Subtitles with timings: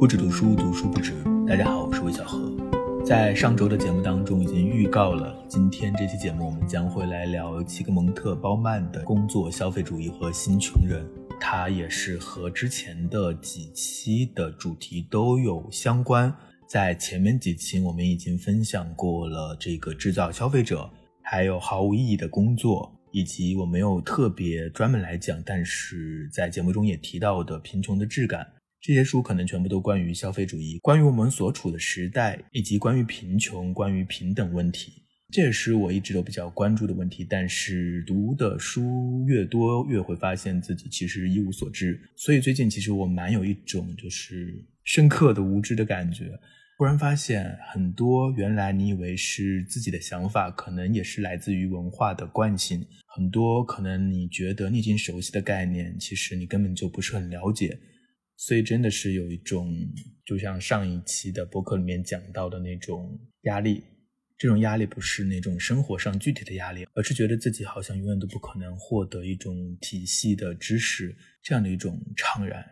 [0.00, 1.12] 不止读书，读书不止。
[1.46, 2.50] 大家好，我是魏小何。
[3.04, 11.06] 在上周的节目当中已经预告了，今天这期节目我们将会来聊齐格蒙特·鲍曼的工作、消费主义和新穷人。
[11.38, 16.34] 它也是和之前的几期的主题都有相关。
[16.66, 20.88] 在前面几期我们已经分享过了这个制造消费者，
[21.20, 22.90] 还有毫无意义的工作。
[23.12, 28.46] 以及我没有特别专门来讲，但是在节目中也提到的贫穷的质感，
[28.80, 35.02] 这些书可能全部都关于消费主义，关于我们所处的时代，以及关于贫穷、关于平等问题。
[35.30, 37.24] 这也是我一直都比较关注的问题。
[37.28, 42.00] 但是读的书越多，越会发现自己其实一无所知。
[42.16, 46.32] 所以最近其实我蛮有一种就是深刻的无知的感觉。
[46.78, 52.82] 忽然发现，很多原来你以为是自己的想法，可能也是来自于文化的惯性。
[53.14, 57.78] 很多可能你觉得你已经熟悉的概念，其实你根本就不是很了解。
[58.40, 59.70] 所以真的是有一种，
[60.24, 63.84] 就像上一期的博客里面讲到的那种压力。
[64.38, 72.64] 这种压力不是那种生活上具体的压力，而是觉得自己好像永远都不可能获得一种体系的知识，这样的一种怅然。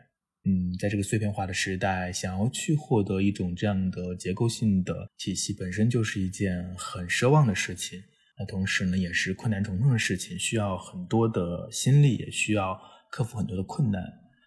[0.46, 8.02] 嗯，在这个碎片化的时代，想要去获得一种这样的结构性的体系，本身就是一件很奢望的事情。
[8.38, 12.80] 那同时呢，也是困难重重的事情，需要很多的心力，也需要
[13.10, 14.02] 克服很多的困难。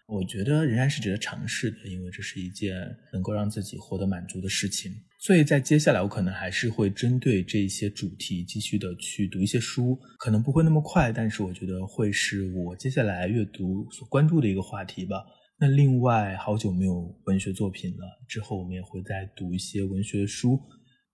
[0.06, 2.74] 我觉得仍然是值得尝试的，因为这是一件
[3.12, 4.92] 能够让自己获得满足的事情。
[5.18, 15.24] 所以在接下来，我可能还是会针对这些主题继续的去读一些书，可能不会那么快，但是我觉得会是我接下来阅读所关注的一个话题吧。
[15.58, 18.04] 那另外，好久没有文学作品了。
[18.28, 20.60] 之后我们也会再读一些文学书。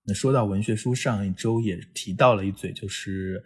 [0.05, 3.39] 那说到文学书，上一周也提到了一嘴，就是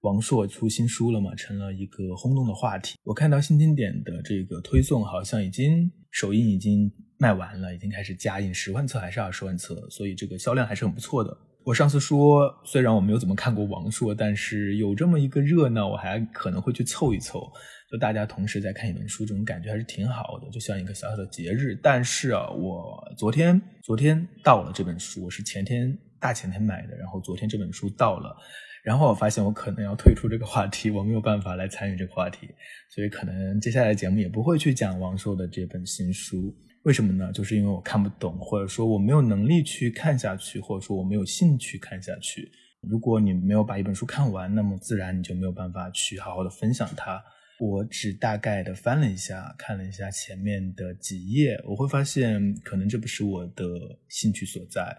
[0.00, 2.96] 王朔出新书了嘛，成了一个轰动的话题。
[3.04, 11.36] 我看到新经典的这个推送，好像已经首印已经卖完了，已经开始加印十万册还是二十万册，所以这个销量还是很不错的。
[11.62, 17.52] 我上次说，虽然我没有怎么看过王朔，但是有这么一个热闹，我还可能会去凑一凑。
[17.90, 21.78] 就大家同时在看一本书，这种感觉还是挺好的，就像一个小小的节日。
[21.82, 28.34] 但是啊，我昨天昨天到了这本书，我是前天大前天买的，然后昨天这本书到了，
[28.82, 32.48] 然后我发现我可能要退出这个话题，我没有办法来参与这个话题，
[32.94, 36.54] 所以可能接下来节目也不会去讲王朔的这本新书。
[36.84, 37.30] 为什么呢？
[37.30, 42.50] 就是因为我看不懂，或者说我没有能力去看下去，或者说我没有兴趣看下去。
[42.80, 47.22] 如果你没有把一本书看完，那么自然你就没有办法去好好的分享它。
[47.58, 53.64] 我只大概的翻了一下，看了一下前面的几页，我会发现可能这不是我的
[54.08, 54.96] 兴趣所在。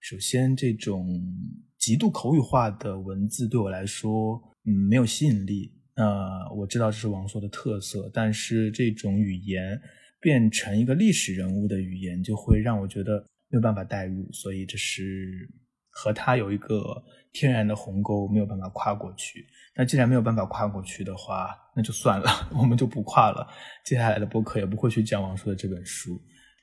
[0.00, 1.22] 首先，这种
[1.78, 5.72] 极度口语化的文字对我来说，嗯，没有吸引力。
[5.94, 9.78] 那我知道这是王朔的特色，但是这种语言
[10.18, 13.18] 变成一个历史人物的语言，就会让我觉得
[13.48, 15.46] 没有办法代入，所以这是
[15.90, 16.82] 和他有一个
[17.32, 19.44] 天然的鸿沟，没有办法跨过去。
[19.76, 22.26] 那既然没有办法跨过去的话，那就算了，
[22.58, 23.46] 我们就不跨了。
[23.84, 26.18] 接下来的播客也不会去讲王朔的这本书。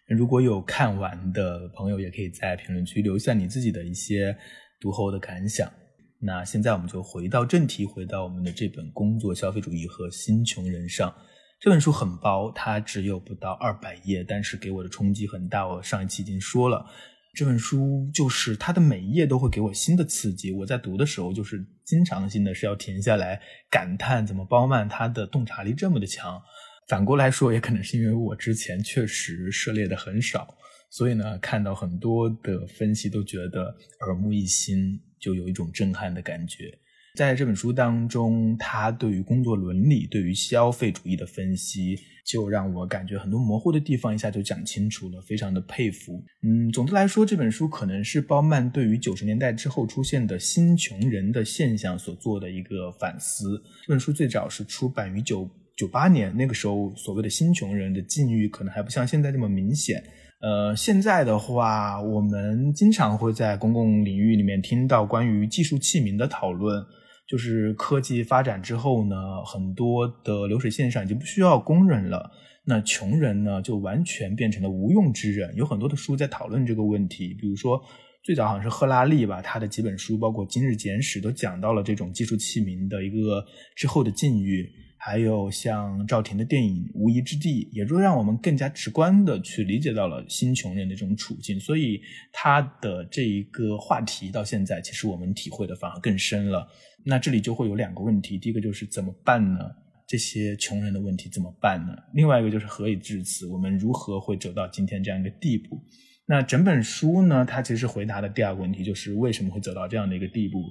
[0.07, 4.35] 如果有看完的朋友，也可以在评论区留下你自己的一些
[4.79, 5.72] 读后的感想。
[6.19, 11.13] 那现在我们就回到正题，回到我们的这本《工作、消费主义和新穷人》上。
[11.59, 15.68] 这本书很薄，它只有不到二百页，但是给我的冲击很大。
[15.68, 16.85] 我上一期已经说了。
[17.34, 23.39] 这本书就是它的每一页都会给我新的刺激，我在读的时候就是经常性的是要停下来
[23.69, 26.41] 感叹，怎么包曼他的洞察力这么的强。
[26.88, 30.56] 反过来说，也可能是因为我之前确实涉猎的很少，
[30.90, 33.75] 所以呢，看到很多的分析都觉得
[34.06, 36.74] 耳目一新，就有一种震撼的感觉。
[37.16, 46.24] 在这本书当中，他对于工作伦理、对于消费主义的分析，就让我感觉很多模糊的地方一下就讲清楚了，非常的佩服。
[46.44, 53.62] 嗯，总的来说，这本书可能是包曼对于九十年代之后出现的新穷人的现象所做的一个反思。
[53.88, 60.03] 这本书最早是出版于九九八年，那个时候所谓的新穷人的境遇可能还不像现在这么明显。
[60.41, 66.83] 呃，现在的话，我们经常会在公共领域里面听到关于技术器皿的讨论。
[67.27, 69.15] 就是科技发展之后呢，
[69.45, 72.31] 很多的流水线上已经不需要工人了，
[72.63, 75.53] 那穷人呢就完全变成了无用之人。
[75.56, 77.80] 有很多的书在讨论这个问题，比如说
[78.23, 83.45] 最早好像是赫拉利吧，他的几本书，包括《今日简史》都讲到了这种技术器皿的一个
[83.75, 84.65] 之后的境遇。
[84.97, 91.59] 还有像赵婷的电影《无疑之地》，也就让我们更加直观的去理解到了新穷人的这种处境。
[91.59, 92.01] 所以
[92.33, 96.67] 他的这一个话题到现在，其实我们体会的反而更深了。
[97.05, 99.59] 那这里就会有两个问题，第一个就是怎么办呢？
[100.07, 101.94] 这些穷人的问题怎么办呢？
[102.13, 103.45] 另外一个就是何以至此？
[103.47, 105.81] 我们如何会走到今天这样一个地步？
[106.25, 110.63] 那整本书呢，它其实回答的第二个问题就是为什么会走到这样的一个地步？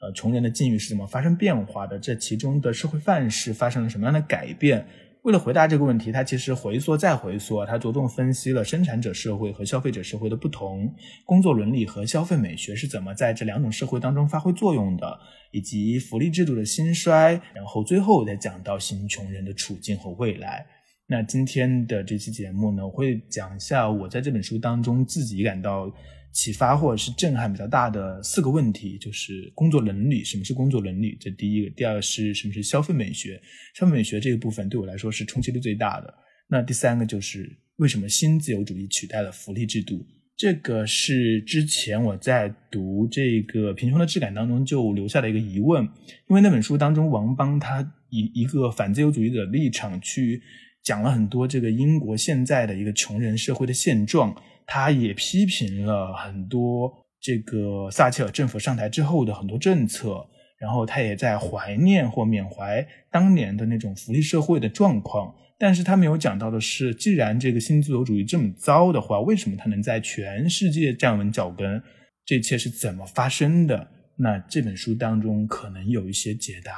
[0.00, 1.98] 呃，穷人的境遇是怎么发生变化的？
[1.98, 4.86] 这其中的社会范式发生了什么样的改变？
[5.22, 10.90] 为了回答这个问题，他其实回缩再回缩，他着重分析了生产者社会和消费者社会的不同，
[11.26, 15.20] 工作伦理和消费美学是怎么在这两种社会当中发挥作用的，
[15.50, 20.64] 以及福利制度的兴衰，然后最后再讲到新穷人的处境和未来。
[21.06, 25.92] 那今天的这期节目呢，我会讲一下我在这本书当中自己感到。
[26.32, 31.16] 启发或者是震撼比较大的四个问题，就是工作伦理，什么是工作伦理？
[31.20, 33.40] 这第一个，第二个是什么是消费美学？
[33.74, 36.14] 消费美学这个部分对我来说是冲击力最大的。
[36.48, 40.06] 那第三个就是为什么新自由主义取代了福利制度？
[40.36, 45.84] 这个是之前我在读这个《贫穷的质感》当中就留下的一个疑问，
[46.28, 50.40] 因为那本书当中王邦他以一个反自由主义的立场去
[50.82, 54.34] 讲了很多这个英国现在的一个穷人社会的现状。
[54.66, 60.26] 他也批评了很多这个撒切尔政府上台之后的很多政策，
[60.58, 65.34] 然后他也在怀念或缅怀当年的那种福利社会的状况。
[65.58, 71.82] 但是他没有讲到的是，既然这个新自由主义这么糟的话，为什么它能在全世界站稳脚跟？
[72.24, 73.88] 这一切是怎么发生的？
[74.16, 76.72] 那这本书当中可能有一些解答。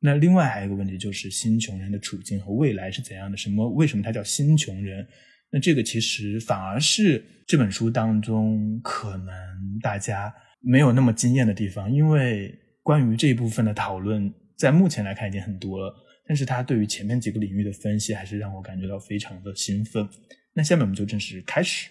[0.00, 3.36] 那另外还有一个问题就是，新穷人的处境和未来是怎样的？
[3.36, 3.68] 什么？
[3.70, 5.04] 为什么他叫新穷人？
[5.52, 9.34] 那这个其实反而是这本书当中可能
[9.82, 15.94] 大家没有那么惊艳的地方，因为关于这一部分的讨论，在目前来看已经很多了，
[16.26, 20.08] 但是他对于前面几个领域的分析，还是让我感觉到非常的兴奋。
[20.54, 21.90] 那下面我们就正式开始。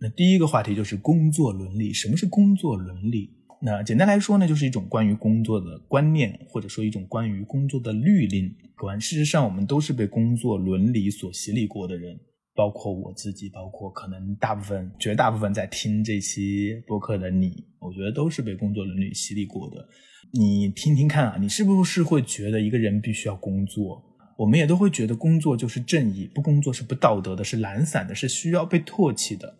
[0.00, 1.92] 那第一个话题就是工作伦理。
[1.92, 3.30] 什么是工作伦理？
[3.60, 9.00] 那简单来说呢，就是一种关于工作的观念，或者说一种关于工作的律令观。
[9.00, 12.16] 事实上，我们都是被工作伦理所洗礼过的人。
[12.58, 19.76] 包括我自己，包括可能大部分、绝大部分在听这期播客的你，我觉得都是被工作伦理洗礼过的。
[20.32, 24.02] 你听听看啊，你是不是会觉得一个人必须要工作？
[24.36, 29.54] 我们也都会觉得工作就是正义，不工作是不道德的，是懒散的，是需要被唾弃的。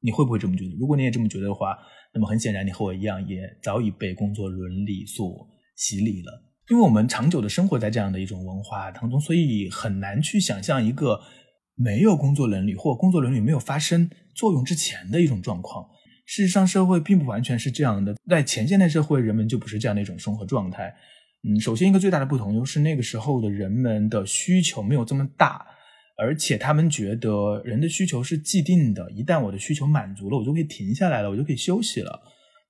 [0.00, 0.76] 你会不会这么觉得？
[0.80, 1.78] 如果你也这么觉得的话，
[2.12, 6.42] 那么很显然你和我一样，也早已被工作伦理所洗礼了。
[6.68, 11.20] 因为我们长久的生活在这样的一种文化当中，所以很难去想象一个。
[11.82, 15.88] 没有工作伦理或工作伦理没有发生作用之前的一种状况。
[16.26, 18.14] 事实上，社会并不完全是这样的。
[18.28, 20.94] 在前现代社会，人们就不是这样的一种生活状态。
[21.42, 25.66] 嗯，首先一个最大的不同就是那个时候的人们的需求没有这么大，
[26.18, 32.20] 而且他们觉得人的需求是既定的，一旦我的需求满足了，我就可以停下来了，我就可以休息了。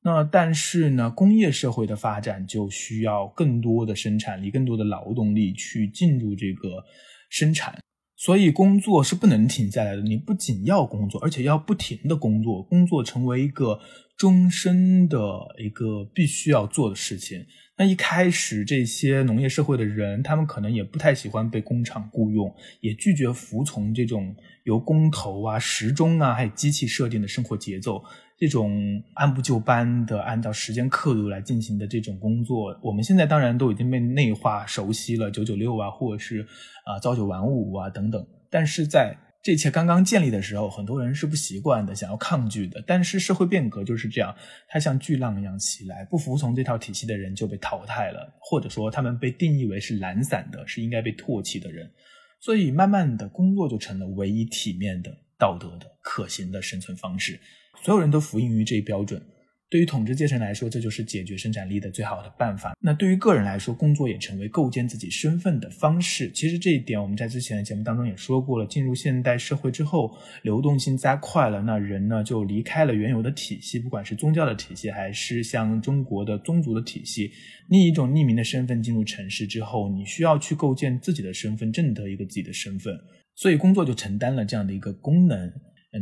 [0.04, 6.82] 那但是呢，工业社会的发展就需要更多的生产力、更多的劳动力去进入这个
[7.28, 7.76] 生产。
[8.22, 10.02] 所以工作是不能停下来的。
[10.02, 13.81] 你不仅要工作，而且要不停的工作，工作成为一个
[14.14, 15.19] 终身的
[15.58, 17.46] 一个必须要做的事情。
[17.81, 28.05] 那一开始这些农业社会的人，他们可能也不太喜欢被工厂雇佣，也拒绝服从这种由工头啊、时钟啊还有机器设定的生活节奏。
[28.37, 36.47] 这种按部就班的按照时间刻度来进行的这种工作，我们现在当然都已经被内化熟悉了，九九六啊，或者是
[36.85, 38.27] 啊朝九晚五啊等等。
[38.50, 42.84] 但是在这一切刚刚建立的时候，很多人是不习惯的，想要抗拒的。
[42.86, 44.36] 但是社会变革就是这样，
[44.69, 51.91] 它像巨浪一样袭来，不服从这套体系的人就被淘汰了，或者说他们被定义为是懒散的，是应该被唾弃的人。
[52.38, 57.41] 所以慢慢的工作就成了唯一体面的、道德的、可行的生存方式。
[57.82, 59.22] 所有人都服膺于这一标准，
[59.70, 62.77] 对于统治阶层来说，这就是解决生产力的最好的办法。
[62.81, 66.29] 那对于个人来说，工作也成为构建自己身份的方式。
[66.32, 68.67] 其实这一点我们在之前的节目当中也说过了。
[68.67, 70.12] 进入现代社会之后，
[70.43, 77.31] 流动性加快了，那人呢就离开了原有的体系，不管是宗教的体系，还是像中国的宗族的体系。
[77.69, 82.93] 你以一种匿名的身份进入城市之后，你需要去构建自己的身份，挣得一个自己的身份，
[83.36, 85.53] 所以工作就承担了这样的一个功能。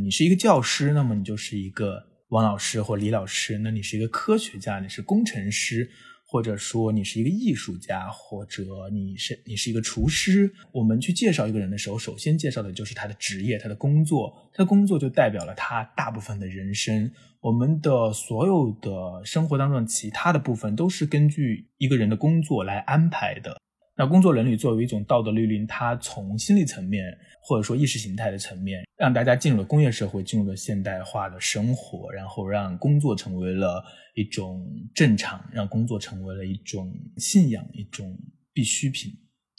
[0.02, 5.90] 你是一个教师，那么你就是一个王老师或李老师；那你是一个科学家，你是工程师，
[6.26, 10.52] 或者说你是一个艺术家，或者你是你是一个厨师。
[10.70, 14.50] 我们去介绍一个人的时候，首先介绍的就是他的职业、他的工作。
[14.52, 17.10] 他的工作就代表了他大部分的人生。
[17.40, 23.58] 我们的所有的生活当中其他的部分，都是根据一个人的工作来安排的。
[23.98, 27.04] 那工作伦理作为一种道德律令，它从心理层面
[27.42, 33.82] 或者说意识形态的层面，让大家进入了工业社会，进入了现代化的生活，然后让工作成为了
[34.14, 34.64] 一种
[34.94, 38.16] 正常，让工作成为了一种信仰，一种
[38.52, 39.12] 必需品。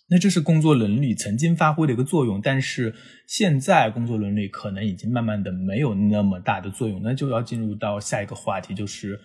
[0.08, 2.96] 那这是工作伦理曾经发挥的一个作用，但是
[3.27, 9.19] 现在工作伦理可能已经慢慢的没有那么大的作用，那就要进入到下一个话题，就是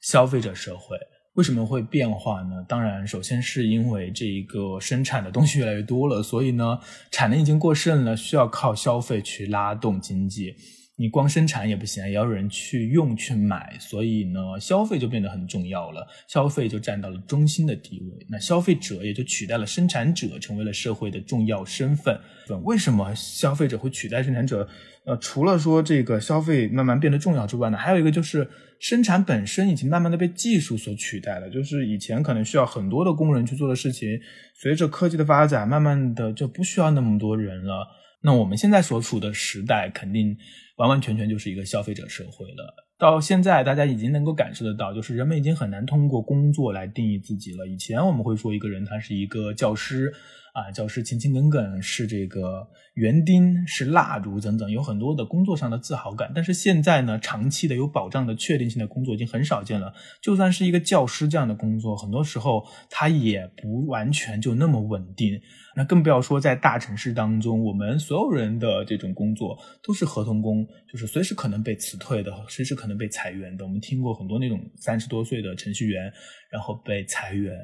[0.00, 0.96] 消费者社会
[1.40, 2.62] 为什么会变化呢？
[2.68, 6.78] 当然，首先是因为这一个生产的东西越来越多了，所以呢，
[7.10, 10.54] 产能已经过剩了，需要靠消费去拉动经济。
[10.96, 18.26] 你光生产也不行，也要有人去用去买，所以呢，消费就变得很重要了，消费就占到了中心的地位。
[18.28, 22.20] 那消费者也就取代了生产者，成为了社会的重要身份。
[22.64, 24.68] 为什么消费者会取代生产者？
[25.06, 28.46] 呃，除了说这个消费慢慢变得重要之外呢，还有一个就是
[28.80, 31.48] 生产本身已经慢慢的被技术所取代了。
[31.48, 34.08] 就是以前可能需要很多的工人去做的事情，
[34.54, 37.86] 随着科技的发展，慢慢的就不需要那么多人了。
[38.22, 40.36] 那我们现在所处的时代，肯定。
[40.76, 42.74] 完完全全就是一个消费者社会了。
[42.98, 47.68] 到现在，大家已经能够感受得到，就是人们已经很难通过工作来定义自己了。
[47.68, 50.10] 以前我们会说一个人他是一个教师
[50.52, 56.32] 啊，教师勤勤恳恳，是这个园丁，是蜡烛等等，有很多的工作上的自豪感。
[56.34, 59.92] 但是现在呢，长期的有保障的确定性的工作已经很少见了。
[60.20, 65.40] 就算是一个教师这样的工作，很多时候它也不完全就那么稳定。
[65.76, 73.64] 那更不要说在大城市当中，我们所有人的这种工作都是合同工，就是随时可能被辞退的，随时可能被裁员的。
[73.64, 76.12] 我们听过很多那种三十多岁的程序员，
[76.50, 77.54] 然后被裁员，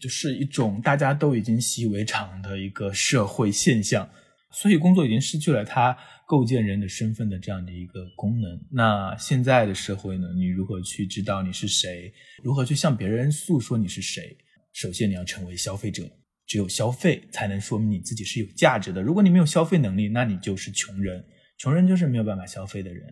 [0.00, 4.08] 就是一种大家都已经习以为常的一个社会现象。
[4.52, 5.96] 所以工作已经失去了它
[6.28, 8.60] 构建人的身份的这样的一个功能。
[8.70, 10.28] 那现在的社会呢？
[10.36, 12.12] 你如何去知道你是谁？
[12.42, 14.36] 如何去向别人诉说你是谁？
[14.72, 16.04] 首先你要成为消费者。
[16.46, 19.00] 只有消费才能说明你自己是有价值的。
[19.00, 21.24] 如果你没有消费能力，那你就是穷人。
[21.56, 23.06] 穷人就是没有办法消费的人。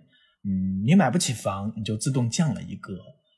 [0.45, 2.93] 嗯，你买不起房，你就自动降了一个；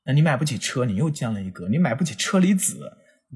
[0.07, 2.81] 那你买不起车，你又降了一个；你买不起车厘子，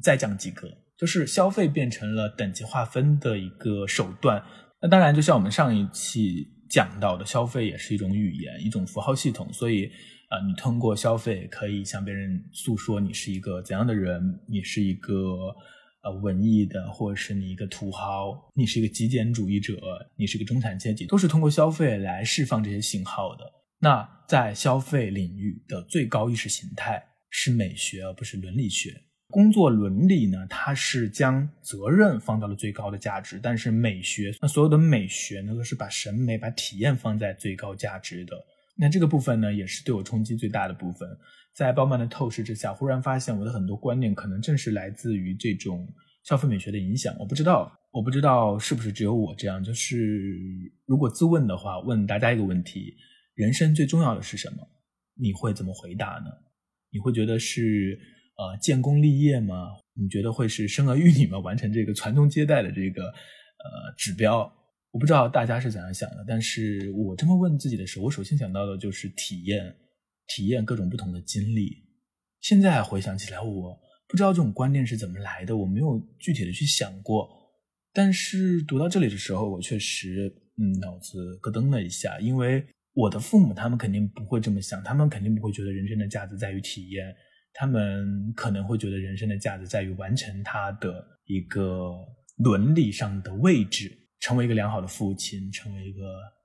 [0.02, 0.68] 再降几个。
[0.96, 4.42] 就是消费变成了等级划分的一个手段。
[4.80, 9.52] 那当然，就像我们上一期讲到的，消费也是一种语言，一种符号系统。
[9.52, 9.84] 所以，
[10.28, 15.14] 啊，你通过消费可以向别人诉说你是一个怎样的人，你是一个。
[16.02, 19.74] 呃，文艺的，或者是你一个土豪，你是一个极简主义者，
[20.16, 23.44] 你是一个中产阶级，都是通过消费来释放这些信号的。
[23.80, 29.02] 那在消费领域的最高意识形态是美学，而不是伦理学。
[29.30, 38.36] 工作伦理呢，它是将责任放到了最高的价值，但是美学，那所有的美学呢，都是把审美、把体验放在最高价值的。
[38.80, 41.08] 那这个部分呢，也是对我冲击最大的部分。
[41.52, 45.84] 在鲍曼的透视之下，忽然发现我的很多观念可能正是来自于这种
[46.22, 47.12] 消费美学的影响。
[47.18, 49.62] 我不知道，我不知道是不是只有我这样。
[49.64, 50.38] 就是
[50.86, 52.94] 如果自问的话，问大家一个问题：
[53.34, 54.58] 人生最重要的是什么？
[55.20, 56.30] 你会怎么回答呢？
[56.92, 57.98] 你会觉得是
[58.36, 59.70] 呃建功立业吗？
[59.94, 61.40] 你觉得会是生儿育女吗？
[61.40, 64.52] 完成这个传宗接代的这个呃指标？
[64.90, 69.74] 我不知道大家是怎样想的，但是我这么问自己的时候，我首先想到的就是体验。
[70.30, 71.74] 体验各种不同的经历。
[72.42, 73.74] 现在回想起来，我
[74.06, 77.26] 不知道这种观念是怎么来的，我没有具体的去想过。
[77.94, 87.06] 但是读到这里的时候，我确实嗯脑子咯噔了一下，因为我的父母他们肯定不会这么想，他们肯定不会觉得人生的价值在于体验，
[87.54, 91.90] 他们可能会觉得人生的价值在于完成他的一个
[92.44, 93.90] 伦理上的位置，
[94.20, 96.00] 成为一个良好的父亲，成为一个。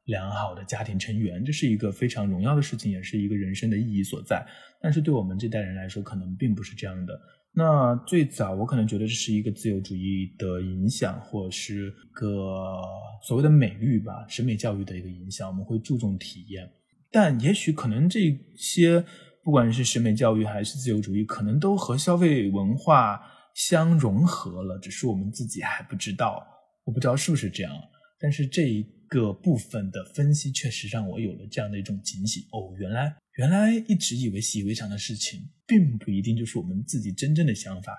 [0.08, 4.46] 良好的家庭成员，这是一个非常荣耀的事情，也是一个人生的意义所在。
[4.82, 7.18] 但是对我们这代人来说，可能并不是这样的。
[7.53, 12.82] 那最早我可能觉得这是一个自由主义的影响，或是个
[13.25, 15.48] 所谓的美育吧，审美教育的一个影响。
[15.48, 16.70] 我们会注重体验，
[17.10, 19.06] 但也许可能这些
[19.42, 23.22] 不管是审美教育还是自由主义，可能都和消费文化
[23.56, 26.46] 相融合了，只是我们自己还不知道。
[26.83, 27.73] 我不知道是不是这样，
[28.19, 28.85] 但是这一。
[29.09, 37.93] 个部分的分析确实让我有了这样的一种警醒哦，原来原来一直以为习以为常的事情，并不一定就是我们自己真正的想法。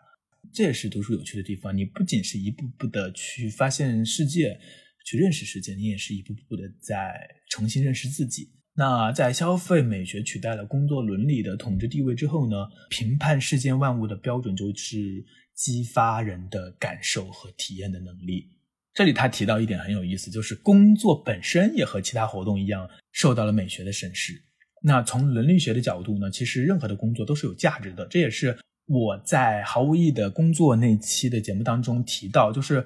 [0.53, 1.77] 这也是读书有趣的地方。
[1.77, 4.59] 你不仅是一步步的去发现世界，
[5.07, 7.15] 去认识世界，你也是一步步的在
[7.49, 8.51] 重新认识自己。
[8.75, 12.57] 那在消费美学取代了工作伦理的统治地位之后呢？
[12.91, 15.25] 评判世间万物的标准就是
[15.55, 18.49] 激发人的感受和体验的能力。
[18.95, 24.33] 这里他提到一点很有意思，就是工作本身也和其他活动一样受到了美学的审视。
[24.83, 28.07] 那从伦理学的角度呢，其实任何的工作都是有价值的。
[28.07, 32.77] 这也是我在毫无意义的工作那期的节目当中提到，就是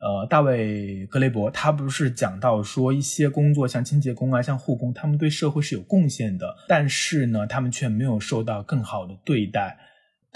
[0.00, 9.76] 呃，大卫格雷伯他不是讲到说一些工作像清洁工啊、像护工，他们对社会是有贡献的，但是呢，他们却没有受到更好的对待。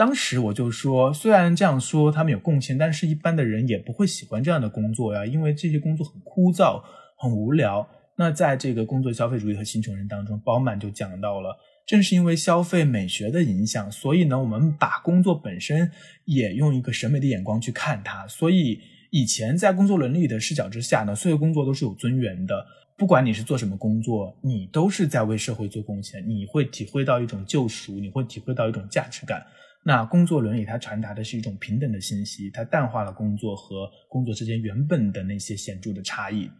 [0.03, 6.83] 当时我就说，虽然这样说他们有贡献，但是一般的人也不会喜欢这样的工作呀，因为这些工作很枯燥、
[7.17, 7.89] 很无聊。
[8.19, 11.57] 那在这个工作消费主义和新穷人当中，包曼就讲到了，
[11.87, 15.89] 正是因为消费美学的影响，所以呢，我们把工作本身
[16.25, 18.27] 也用一个审美的眼光去看它。
[18.27, 18.81] 所以
[19.13, 22.67] 以前在工作伦理的视角之下呢，所有工作都是有尊严的。
[22.99, 29.47] 不管你是做什么工作，你都是在为社会做贡献，你会体会到一种救赎，你会体会到一种价值感。
[29.85, 36.51] 那工作伦理它传达的是一种平等的信息，它淡化了工作和工作之间原本的那些显著的差异，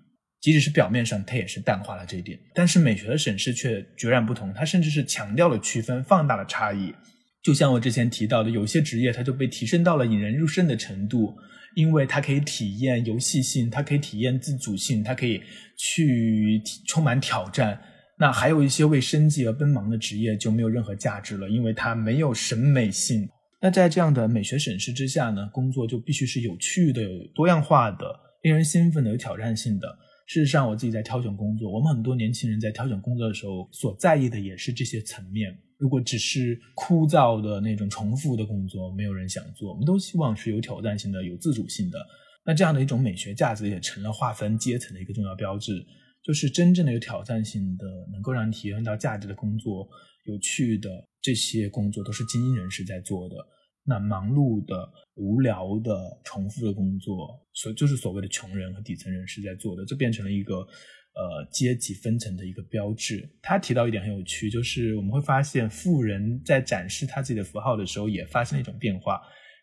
[0.41, 2.39] 即使是表面上，它也是淡化了这一点。
[2.55, 6.95] 但是美学的审视却决然不同，它甚至是强调了区分，放大了差异。
[7.43, 11.37] 就像我之前提到的，有些职业它就被提升到了引人入胜的程度。
[11.75, 15.41] 因为它可以体验游戏性，它可以体验自主性，它可以
[15.79, 17.81] 去充满挑战。
[18.19, 23.29] 那还有一些为生计而奔忙的职业就没有任何价值了，因为它没有审美性。
[23.61, 28.07] 那在这样的美学审视之下呢，工作就必须是有趣的、有多样化的、
[28.43, 29.89] 令人兴奋的、有挑战性的。
[30.27, 35.57] 事实上，我自己在挑选工作，我们很多年轻人在挑选工作的时候所在意的也是这些层面。
[35.79, 39.73] 如果只是枯燥的那种重复的工作，没有人想做。
[39.73, 41.99] 我们都希望是有挑战性的、有自主性的。
[42.45, 45.85] 那这样的一种美学价值也成了划分阶层的一个重要标志。
[46.23, 49.89] 就是真正的有挑战性的、能够让你体验到价值的工作、
[50.25, 50.89] 有趣的
[51.21, 53.37] 这些工作，都是精英人士在做的。
[53.85, 60.67] 那忙碌的、无聊的、重复的工作，所就是所谓的穷人和底层人士在做的，这变成了一个。
[61.15, 63.29] 呃，阶级分层的一个标志。
[63.43, 69.21] 他提到一点很有趣，就是我们会发现，富人在展示他自己的符号的时候，也发生了一种变化。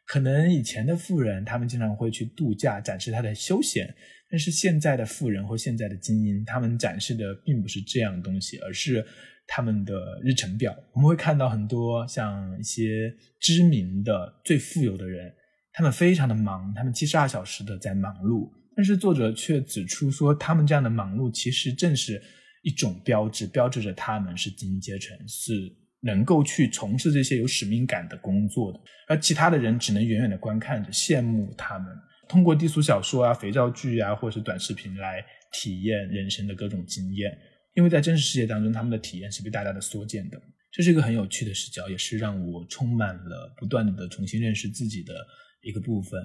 [0.09, 3.93] 可能以前的富人，他们经常会去度假，展示他的休闲，
[4.27, 9.05] 但是现在的富人或现在的精英，他们展示的并不是这样的东西，而是
[9.45, 10.75] 他们的日程表。
[10.93, 15.31] 我们会看到很多像一些知名的、最富有的人，
[15.73, 18.49] 他们非常的忙，他们七十二小时的在忙碌。
[18.75, 22.19] 但是作者却指出说，他们这样的忙碌其实正是
[22.63, 25.53] 一种标志，标志着他们是精英阶层，是
[26.01, 28.79] 能够去从事这些有使命感的工作的。
[29.07, 31.87] 而其他的人只能远远的观看着，羡慕他们，
[32.27, 37.37] 通过低俗小说啊、肥皂剧啊，或者是短视频来体验人生的各种经验。
[37.73, 40.41] 因为在真实世界当中，他们的体验是被大大的缩减的。
[40.71, 45.13] 这是一个很有趣的视角，也是让我充满了不断的重新认识自己的
[45.61, 46.21] 一个部分。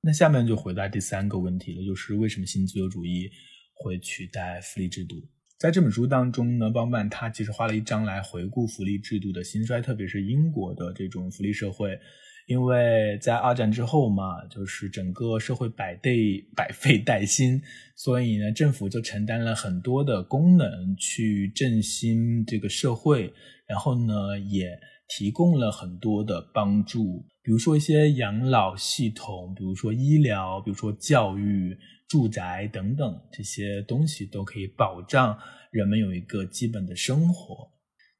[0.00, 3.30] 那下面就回答第三个问题了，就是为什么新自由主义
[3.74, 5.16] 会取代福利制度？
[5.64, 11.98] 在这本书当中呢，邦曼他其实画了一章来回顾福利制度的兴衰，特别是英国的这种福利社会，
[12.46, 17.62] 因为在二战之后嘛，就是整个社会百废百废待兴，
[17.96, 23.32] 所以呢，政府就承担了很多的功能去振兴这个社会，
[23.66, 27.24] 然后呢，也提供了很多的帮助。
[27.42, 31.76] 比如说一些养老系统，比如说医疗，比如说教育、
[32.08, 35.38] 住宅等等这些东西，都可以保障
[35.70, 37.70] 人们有一个基本的生活。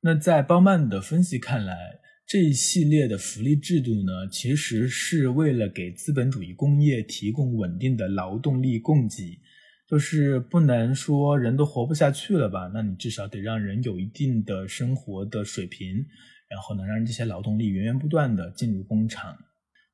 [0.03, 1.75] 那在鲍曼的分析看来，
[2.27, 9.41] 这一系列的福利制度呢，其实是为了给资本主义工业提供稳定的劳动力供给，
[9.89, 12.71] 就是不能说人都活不下去了吧？
[12.75, 16.05] 那你至少得让人有一定的生活的水平。
[16.49, 19.37] 然后呢，让这些劳动力源源不断的进入工厂，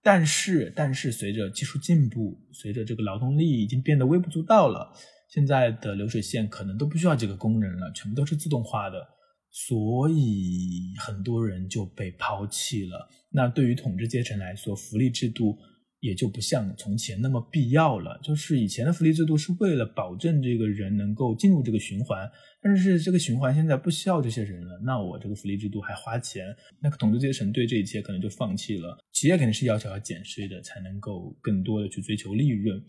[0.02, 4.92] 但是，但是随着技术进步，随着这个劳动力已经变得微不足道了，
[5.28, 9.06] 现在的流水线可能都不需要几个工人了，全部都是自动化的，
[9.50, 13.08] 所以很多人就被抛弃了。
[13.30, 15.58] 那对于统治阶层来说，福利制度。
[16.00, 18.18] 也就不像从前那么必要了。
[18.22, 24.80] 就是以前的福利制度是为了保证这个人能够进入这个循环，但是这个循环现在不需要这些人了。
[24.84, 26.44] 那我这个福利制度还花钱，
[26.82, 28.98] 那个统治阶层对这一切可能就放弃了。
[29.12, 32.82] 企业肯定是要求要减税的，才能够更多的去追求利润。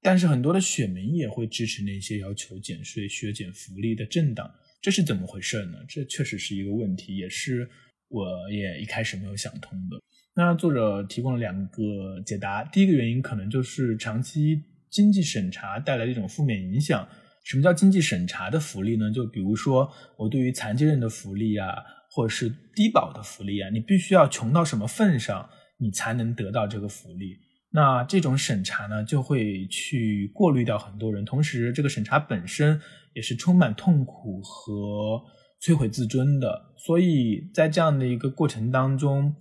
[0.00, 5.78] 但是很多的选民也会支持那些要求减税、削减福利的政党，这是怎么回事呢？
[5.88, 7.68] 这确实是一个问题，也是
[8.08, 9.96] 我也一开始没有想通的。
[10.34, 12.64] 那作者提供了两个解答。
[12.64, 17.06] 第一个原因可能就是长期经济审查带来的一种负面影响。
[17.44, 19.10] 什么叫经济审查的福利呢？
[19.12, 21.74] 就比如说我对于残疾人的福利啊，
[22.10, 27.36] 或者是低保的福利啊，你必须要穷到什么份上，你才能得到这个福利。
[27.70, 31.24] 那这种审查呢，就会去过滤掉很多人。
[31.26, 32.80] 同时，这个审查本身
[33.12, 35.22] 也是充满痛苦和
[35.60, 36.72] 摧毁自尊的。
[36.78, 39.34] 所以在这样的一个过程当中。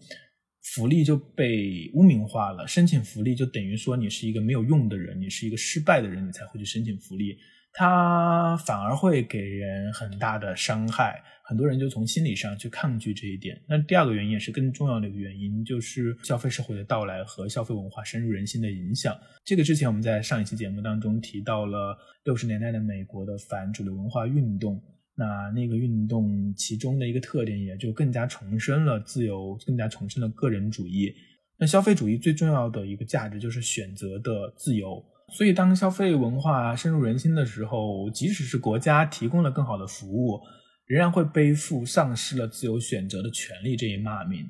[0.63, 7.38] 福利就被污名化了，申请福利就等于说你是一个没有用的人，你是一个失败的人，你才会去申请福利。
[7.74, 11.24] 它反而会给人很大的伤害。
[11.43, 13.62] 很多人就从心理上去抗拒这一点。
[13.67, 19.17] 那第二个原因也是更重要的一个原因，就是消费社会的到来和消费文化深入人心的影响。
[19.43, 24.82] 这个之前我们在上一期节目当中提到了六十年代的美国的反主流文化运动。
[25.15, 31.13] 那那个运动其中的一个特点，也就更加重申了自由，更加重申了个人主义。
[31.58, 35.04] 那消费主义最重要的一个价值就是选择的自由。
[35.34, 40.39] 所以，当消费文化深入人心的时候，即使是国家提供了更好的服务。
[40.88, 44.45] 仍然会背负丧失了自由选择的权利这一骂名。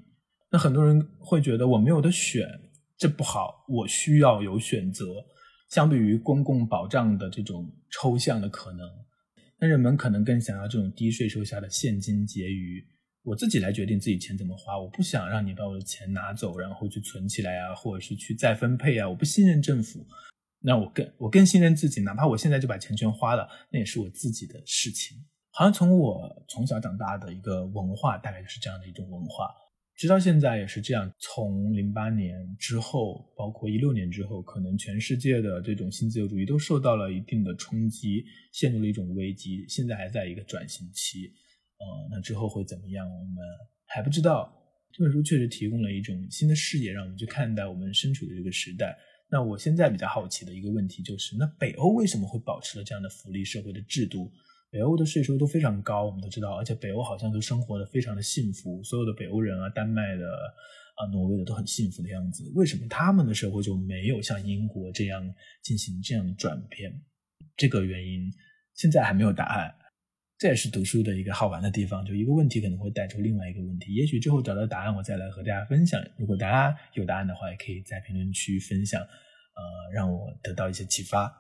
[0.52, 2.48] 那很多人会觉得我没有的选，
[2.98, 3.64] 这不好。
[3.70, 5.06] 我需要有选择。
[5.70, 8.90] 相比于公共保障的这种抽象的可能，
[9.62, 12.84] 那人们可能更想要这种低税收下的现金结余。
[13.22, 19.08] 我自己来决定自己钱怎么花，我不想让你把我的钱拿走，然后去存起来啊，或者是去再分配啊。
[19.08, 20.04] 我不信任政府，
[20.62, 25.16] 那我更我更信任自己，哪怕我现在就把钱全花了，那也是我自己的事情。
[25.52, 29.54] 好像从我从小长大的一个文化，大概就是这样的一种文化，
[30.02, 31.14] 直到现在也是这样。
[31.20, 39.64] 从零八年之后，包括一六年之后，可能全世界的这种新自由主义都受到了一定的冲击，陷入了一种危机。
[39.70, 41.32] 现在还在一个转型期，
[41.78, 43.46] 呃，那之后会怎么样，我们
[43.86, 44.52] 还不知道。
[44.92, 48.98] 这本书确实提供了一种新的视野，让我们去看待我们身处的这个时代。
[49.30, 54.32] 那我现在比较好奇的一个问题就是，那北欧为什么会保持了这样的福利社会的制度？
[54.72, 60.26] 北欧的税收都非常高，我们都知道，而且北欧好像都生活的非常的幸福，所有的北欧人啊，丹麦的
[60.96, 62.50] 啊，挪威的都很幸福的样子。
[62.56, 65.22] 为什么他们的社会就没有像英国这样
[65.62, 66.90] 进行这样的转变？
[67.58, 68.32] 这个原因
[68.74, 69.76] 现在还没有答案。
[70.38, 76.02] 这也是读书的一个好玩的地方，就一个问题可能会带出另外一个问题，也许之后找到答案，我再来和大家分享。
[76.18, 81.32] 如果大家有答案的话，也可以在评论区分享，呃，让我得到一些启发。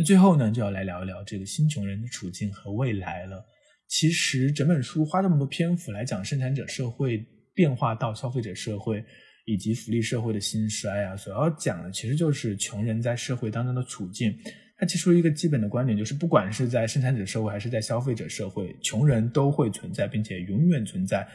[0.00, 3.44] 那最后呢，就要来聊一聊这个新穷人的处境和未来了。
[3.86, 9.04] 其实整本书花这么多篇幅来讲生产者社会变化到消费者社会
[9.44, 14.34] 以及福利社会的兴衰啊，所要讲的其实就是穷人在社会当中的处境。
[14.78, 21.28] 他提出一个基本的观点，就是不管是在生产者社会还是在消费者社会，穷人都会存在，并且永远存在，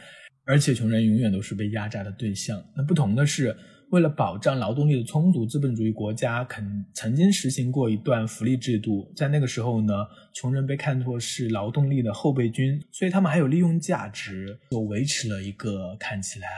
[0.44, 2.60] 而且穷人永远都是被压榨的对象。
[2.76, 3.56] 那不同的是。
[3.90, 9.12] 为了保障劳动力的充足，资本主义国家肯曾经实行过一段福利制度。
[9.14, 9.92] 在那个时候呢，
[10.34, 16.48] 穷人被看作是劳动力的后备军，所以他们还有利用价值，就维持了一个看起来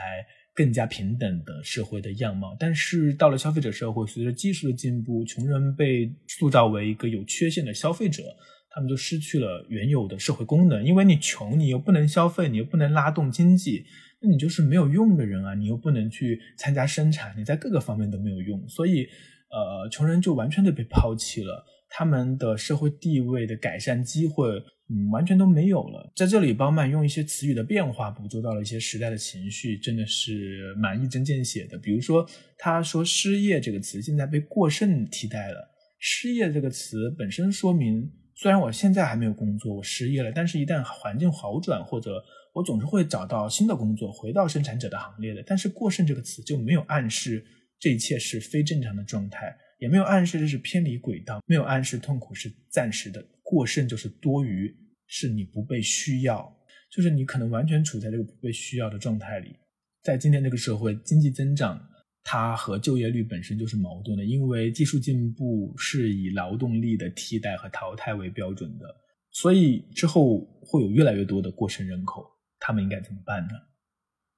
[0.55, 2.57] 更加平等的社会的样貌。
[2.59, 8.23] 但是到了消费者社会，随着技术的进步，穷人被塑造为一个有缺陷的消费者，
[8.71, 10.83] 他们就失去了原有的社会功能。
[10.83, 13.85] 因为你穷，你又不能消费，你又不能拉动经济。
[14.21, 15.53] 那你就是没有用的人啊！
[15.55, 19.07] 你又不能去参加生产，你在各个方面都没有用，所以，
[19.49, 26.11] 呃，穷人就完全的被抛弃了，他们的社会地位的改善机会，嗯，完全都没有了。
[26.17, 31.77] 在这里，包曼用一些词语的变化，捕捉到了一些时代的情绪，真的是蛮一针见血的。
[31.77, 32.27] 比如说，
[32.57, 35.71] 他说“失业”这个词现在被“过剩”替代了。
[35.97, 42.21] 失业这个词本身说明，虽然我现在还没有工作，我失业了，但是一旦环境好转或者。
[42.53, 45.43] 我总是会找到新的工作，回到生产者的行列的。
[45.45, 47.45] 但是“过剩”这个词就没有暗示
[47.79, 53.25] 这一切是非正常的状态，也没有暗示这是偏离轨道，没有暗示痛苦是暂时的。
[53.43, 54.75] 过剩就是多余，
[55.07, 56.55] 是你不被需要，
[56.91, 59.55] 就是你可能完全处在这个不被需要的状态里。
[60.03, 61.79] 在今天这个社会，经济增长
[62.23, 68.85] 它和就业率本身就是矛盾的，因为技术进步是以劳动力的替代和淘汰为标准的，
[69.31, 72.25] 所以之后会有越来越多的过剩人口。
[72.69, 73.53] 他们应该怎么办呢？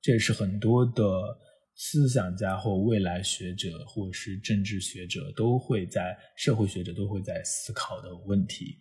[0.02, 1.04] 这也是很多的
[1.76, 8.78] 思想家或未来学者，或者是政治学者都会在社会学者都会在思考的问题，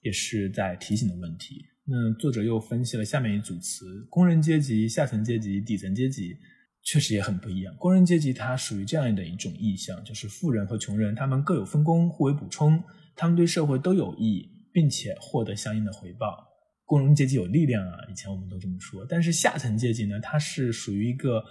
[0.00, 1.66] 也是在提醒的问题。
[1.84, 6.34] 那作者又分析了下面一组词：工人阶级、下层阶级、底层阶级，
[6.82, 7.76] 确实也很不一样。
[7.76, 12.82] 工人阶级它属于这样的一种意象，就是富人和穷人他们各有分工，互为补充，
[13.14, 16.53] 他们对社会都有益，并且获得相应的回报。
[16.84, 19.06] 工人阶级有力量啊，以前我们都这么说。
[19.08, 21.42] 但是下层阶级呢，它是属于一个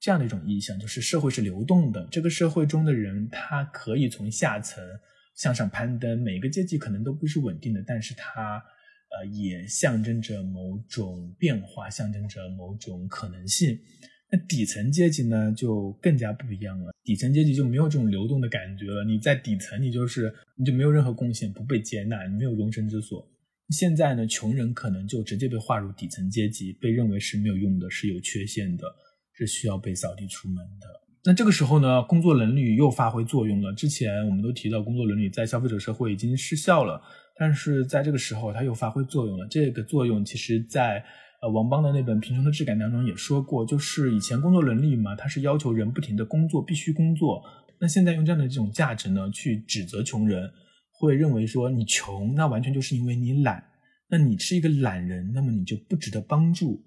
[0.00, 2.08] 这样的一种意象，就是社会是流动的。
[2.10, 4.82] 这个社会中的人，他可以从下层
[5.34, 6.20] 向上攀登。
[6.22, 8.62] 每个阶级可能都不是稳定的，但是它
[9.10, 13.78] 呃也象征着某种变化，象征着某种可能性。
[14.30, 16.92] 那底层阶级呢，就更加不一样了。
[17.02, 19.04] 底层阶级就没有这种流动的感觉了。
[19.04, 23.26] 你在底层，你就是你就没有任何贡献，不被接纳，你没有容身之所。
[23.70, 28.84] 现在呢，穷人可能就直接被划入底层阶级，被认为是没有用的，是有缺陷的，
[29.32, 30.86] 是需要被扫地出门的。
[31.24, 33.74] 那这个时候呢，工作伦理又发挥作用了。
[33.74, 37.02] 之前我们都提到，工作伦理在消费者社会已经失效了，
[37.36, 39.46] 但是在这个时候，它又发挥作用了。
[39.48, 41.04] 这个作用其实，在
[41.42, 47.42] 呃王邦的那本《贫穷的质感》当中也说过，就是以前工作伦理嘛，它是要求人不停的工作，必须工作。
[47.78, 50.50] 那现在用这样的这种价值呢，去指责穷人，
[50.98, 53.64] 会认为说你穷，那完全就是因为你懒。
[54.08, 56.84] 那你是一个懒人，那么你就不值得帮助。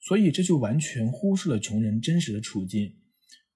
[0.00, 2.92] 所以这就完全忽视了穷人真实的处境。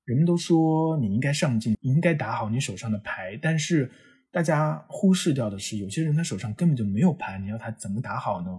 [0.05, 3.91] 人们都说你应该上进，你应该打好你手上的牌，但是。
[4.31, 8.51] 大家忽视掉的是，有些人他手上根本就没有牌，你要他怎么打好呢？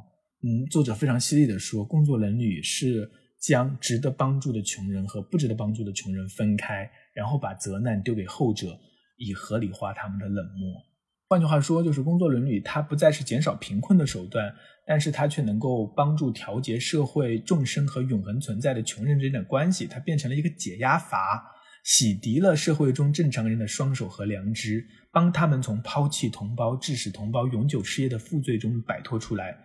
[0.42, 3.08] 嗯，作者非常犀利的说，工作伦理是
[3.40, 8.80] 将值得帮助的穷人和不值得帮助的穷人分开，然后把责难丢给后者，
[9.18, 10.82] 以合理化他们的冷漠。
[11.30, 14.52] 换句话说，就是工作伦理它不再是减少贫困的手段，
[14.88, 21.46] 但是它却能够帮助调节社会众生和永恒存在的穷人之间的关系，它变成了一个解压阀。
[21.84, 29.56] 洗涤了社会中正常人的双手和良知，帮他们从抛弃同胞、致使同胞永久失业的负罪中摆脱出来。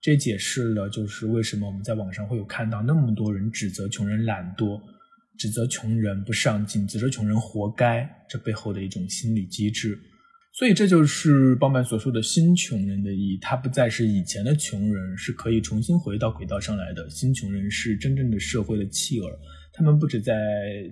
[0.00, 4.80] 这解释了就是为什么我们在网上会有看到那么多人指责穷人懒惰，
[5.38, 9.98] 指责穷人不上进，指责穷人活该，这背后的一种心理机制。
[10.56, 17.10] 所以这就是鲍曼所说的新穷人的意义，他不再是以前的穷人，是可以重新回到轨道上来的。
[17.10, 19.36] 新穷人是真正的社会的弃儿。
[19.72, 20.32] 他们不止在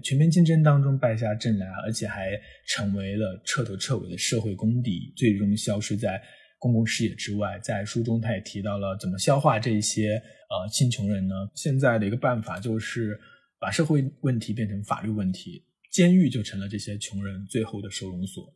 [0.03, 2.33] 全面竞争当中败下阵来，而且还
[2.67, 6.21] 成为了彻头彻尾的社会公敌，最终消失在
[6.59, 7.57] 公共视野之外。
[7.63, 10.21] 在书中，他也提到了怎么消化这些
[10.51, 11.35] 呃新穷人呢？
[11.55, 13.17] 现在的一个办法就是
[13.61, 18.53] 把社会问题变成法律问题，监狱就成了这些穷人最后的收容所。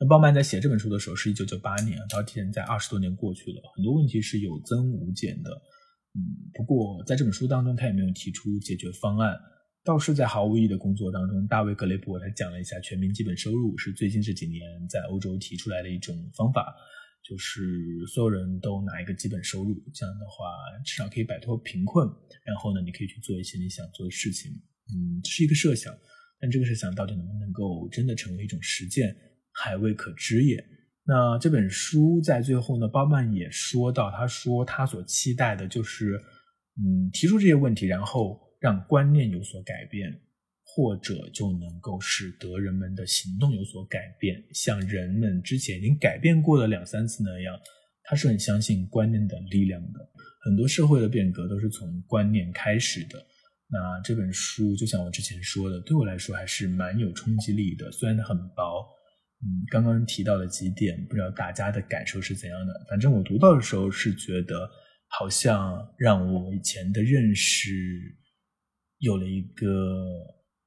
[0.00, 5.50] 那鲍曼在写这本书的时候是一九九八年，到现在二十多年过去了，很多问题是有增无减的。
[6.14, 6.22] 嗯，
[6.54, 9.36] 不过在这本书当中，他也没有提出解决方案，
[9.84, 16.72] 倒是在毫无意义的工作当中，大卫·格雷伯他讲了一下全民基本收入是最近这几年在欧洲提出来的一种方法，
[17.28, 17.60] 就是
[18.06, 20.46] 所有人都拿一个基本收入，这样的话
[20.84, 22.08] 至少可以摆脱贫困，
[22.44, 24.52] 然后呢，你可以去做一些你想做的事情。
[24.94, 25.92] 嗯，这是一个设想，
[26.40, 29.14] 但这个设想到底能不能够真的成为一种实践，
[29.58, 30.64] 还未可知也。
[31.04, 36.20] 那这本书在最后呢，包曼也说到，他说他所期待的就是，
[36.76, 40.20] 嗯，提出这些问题，然后让观念有所改变，
[40.64, 47.58] 或者就能够使得人们的行动有所改变，像人们之前已经改变过的两三次那样，
[48.04, 50.10] 他是很相信观念的力量的。
[50.42, 53.18] 很多社会的变革都是从观念开始的。
[53.70, 58.86] 那这本书就像我之前说的，对我来说还是蛮有冲击力的，虽然它很薄。
[59.40, 62.86] 嗯，刚刚提到的几点，不知道大家的感受是怎样的？
[62.90, 64.68] 反正我读到的时候是觉得，
[65.06, 67.70] 好像让我以前的认识
[68.98, 70.04] 有了一个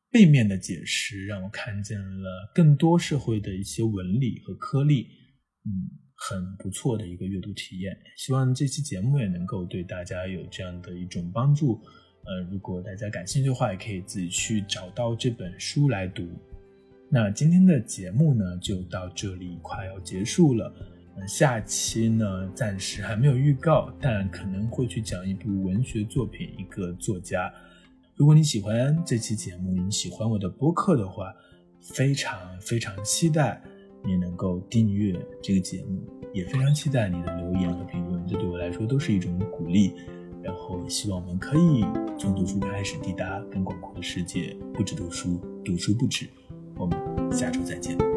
[0.10, 5.08] 背面的解释，让我看见了更多社会的一些纹理和颗粒。
[5.66, 5.70] 嗯，
[6.16, 7.96] 很不错的一个阅读体验。
[8.16, 11.82] 希望这期节目也能够对大家有这样的一种帮助。
[12.24, 16.30] 呃，如果大家感兴趣的话，也可以自己去找到这本书来读。
[17.14, 20.74] 那今天的节目呢，就到这里快要结束了。
[21.28, 27.52] 下期呢暂时还没有预告，但可能会去讲一部文学作品，一个作家。
[28.16, 31.26] 如果你喜欢这期节目，你喜欢我的播客的话，
[31.82, 33.62] 非常非常期待
[34.06, 36.02] 你能够订阅这个节目，
[36.34, 39.92] 也非常期待你的留言和评论，这对我来说都是一种鼓励。
[40.42, 41.82] 然后希望我们可以
[42.18, 46.30] 从读书开始抵达更广阔的世界，不止读书，读书不止。
[46.82, 48.11] 我们下周再见。